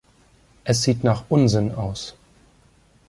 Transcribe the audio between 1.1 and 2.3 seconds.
Unsinn aus.